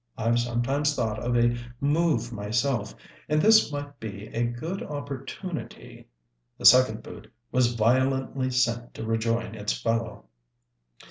I've 0.17 0.39
sometimes 0.39 0.95
thought 0.95 1.19
of 1.19 1.37
a 1.37 1.55
move 1.79 2.31
myself, 2.33 2.95
and 3.29 3.39
this 3.39 3.71
might 3.71 3.99
be 3.99 4.29
a 4.33 4.45
good 4.47 4.81
opportunity" 4.81 6.07
The 6.57 6.65
second 6.65 7.03
boot 7.03 7.31
was 7.51 7.75
violently 7.75 8.49
sent 8.49 8.95
to 8.95 9.05
rejoin 9.05 9.53
its 9.53 9.79
fellow. 9.79 10.25